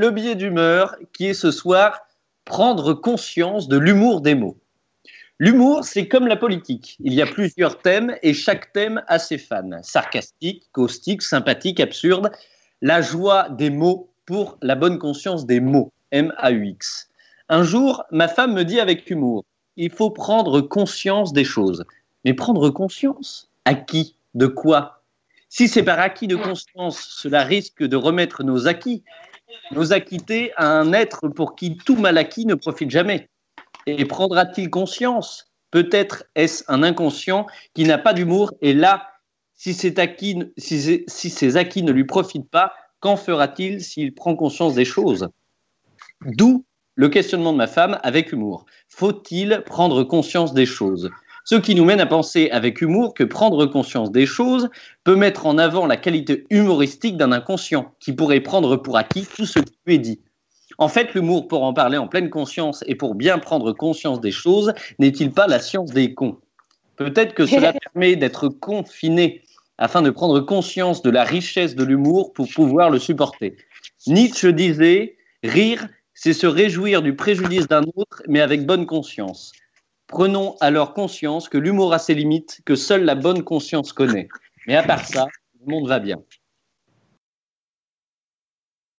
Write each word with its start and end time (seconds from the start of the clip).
le 0.00 0.10
billet 0.12 0.36
d'humeur 0.36 0.94
qui 1.12 1.26
est 1.26 1.34
ce 1.34 1.50
soir 1.50 2.06
prendre 2.44 2.94
conscience 2.94 3.66
de 3.66 3.76
l'humour 3.76 4.20
des 4.20 4.36
mots. 4.36 4.56
L'humour, 5.40 5.84
c'est 5.84 6.06
comme 6.06 6.28
la 6.28 6.36
politique. 6.36 6.96
Il 7.00 7.12
y 7.14 7.22
a 7.22 7.26
plusieurs 7.26 7.80
thèmes 7.80 8.16
et 8.22 8.32
chaque 8.32 8.72
thème 8.72 9.02
a 9.08 9.18
ses 9.18 9.38
fans. 9.38 9.82
Sarcastique, 9.82 10.64
caustique, 10.72 11.22
sympathique, 11.22 11.80
absurde. 11.80 12.30
La 12.80 13.02
joie 13.02 13.48
des 13.50 13.70
mots 13.70 14.08
pour 14.24 14.56
la 14.62 14.76
bonne 14.76 14.98
conscience 14.98 15.46
des 15.46 15.60
mots. 15.60 15.92
M-A-U-X. 16.12 17.10
Un 17.48 17.64
jour, 17.64 18.04
ma 18.12 18.28
femme 18.28 18.54
me 18.54 18.64
dit 18.64 18.80
avec 18.80 19.10
humour 19.10 19.44
il 19.76 19.90
faut 19.90 20.10
prendre 20.10 20.60
conscience 20.60 21.32
des 21.32 21.44
choses. 21.44 21.84
Mais 22.24 22.34
prendre 22.34 22.68
conscience? 22.70 23.48
À 23.64 23.74
qui? 23.74 24.16
De 24.34 24.46
quoi? 24.46 25.02
Si 25.48 25.68
c'est 25.68 25.84
par 25.84 26.00
acquis 26.00 26.26
de 26.26 26.36
conscience, 26.36 26.98
cela 26.98 27.44
risque 27.44 27.82
de 27.84 27.96
remettre 27.96 28.42
nos 28.42 28.66
acquis, 28.66 29.04
nos 29.72 29.92
acquittés 29.92 30.52
à 30.56 30.66
un 30.66 30.92
être 30.92 31.28
pour 31.28 31.56
qui 31.56 31.76
tout 31.76 31.96
mal 31.96 32.18
acquis 32.18 32.46
ne 32.46 32.54
profite 32.54 32.90
jamais. 32.90 33.28
Et 33.86 34.04
prendra-t-il 34.04 34.70
conscience? 34.70 35.50
Peut-être 35.70 36.24
est-ce 36.34 36.64
un 36.68 36.82
inconscient 36.82 37.46
qui 37.74 37.84
n'a 37.84 37.98
pas 37.98 38.14
d'humour 38.14 38.52
et 38.62 38.72
là, 38.72 39.08
si, 39.54 39.74
si 39.74 41.30
ces 41.30 41.56
acquis 41.56 41.82
ne 41.82 41.92
lui 41.92 42.04
profitent 42.04 42.50
pas, 42.50 42.72
qu'en 43.00 43.16
fera-t-il 43.16 43.82
s'il 43.82 44.14
prend 44.14 44.34
conscience 44.36 44.74
des 44.74 44.84
choses? 44.84 45.28
D'où 46.22 46.64
le 46.98 47.08
questionnement 47.08 47.52
de 47.52 47.58
ma 47.58 47.68
femme 47.68 47.98
avec 48.02 48.32
humour. 48.32 48.66
Faut-il 48.88 49.62
prendre 49.64 50.02
conscience 50.02 50.52
des 50.52 50.66
choses? 50.66 51.10
Ce 51.50 51.54
qui 51.54 51.74
nous 51.74 51.86
mène 51.86 52.00
à 52.00 52.04
penser 52.04 52.50
avec 52.50 52.82
humour 52.82 53.14
que 53.14 53.24
prendre 53.24 53.64
conscience 53.64 54.12
des 54.12 54.26
choses 54.26 54.68
peut 55.02 55.16
mettre 55.16 55.46
en 55.46 55.56
avant 55.56 55.86
la 55.86 55.96
qualité 55.96 56.44
humoristique 56.50 57.16
d'un 57.16 57.32
inconscient 57.32 57.94
qui 58.00 58.12
pourrait 58.12 58.42
prendre 58.42 58.76
pour 58.76 58.98
acquis 58.98 59.26
tout 59.34 59.46
ce 59.46 59.58
qui 59.60 59.72
lui 59.86 59.94
est 59.94 59.98
dit. 59.98 60.20
En 60.76 60.88
fait, 60.88 61.14
l'humour, 61.14 61.48
pour 61.48 61.62
en 61.62 61.72
parler 61.72 61.96
en 61.96 62.06
pleine 62.06 62.28
conscience 62.28 62.84
et 62.86 62.96
pour 62.96 63.14
bien 63.14 63.38
prendre 63.38 63.72
conscience 63.72 64.20
des 64.20 64.30
choses, 64.30 64.74
n'est-il 64.98 65.30
pas 65.30 65.46
la 65.46 65.58
science 65.58 65.90
des 65.90 66.12
cons? 66.12 66.36
Peut-être 66.96 67.32
que 67.32 67.46
cela 67.46 67.72
permet 67.94 68.16
d'être 68.16 68.50
confiné 68.50 69.40
afin 69.78 70.02
de 70.02 70.10
prendre 70.10 70.40
conscience 70.40 71.00
de 71.00 71.08
la 71.08 71.24
richesse 71.24 71.74
de 71.74 71.84
l'humour 71.84 72.34
pour 72.34 72.46
pouvoir 72.54 72.90
le 72.90 72.98
supporter. 72.98 73.56
Nietzsche 74.06 74.52
disait 74.52 75.16
Rire, 75.42 75.88
c'est 76.12 76.34
se 76.34 76.46
réjouir 76.46 77.00
du 77.00 77.16
préjudice 77.16 77.68
d'un 77.68 77.84
autre, 77.96 78.22
mais 78.28 78.42
avec 78.42 78.66
bonne 78.66 78.84
conscience. 78.84 79.52
Prenons 80.08 80.56
alors 80.60 80.94
conscience 80.94 81.48
que 81.48 81.58
l'humour 81.58 81.92
a 81.92 81.98
ses 81.98 82.14
limites, 82.14 82.60
que 82.64 82.74
seule 82.74 83.04
la 83.04 83.14
bonne 83.14 83.44
conscience 83.44 83.92
connaît. 83.92 84.28
Mais 84.66 84.74
à 84.74 84.82
part 84.82 85.04
ça, 85.04 85.26
le 85.60 85.70
monde 85.70 85.86
va 85.86 85.98
bien. 85.98 86.16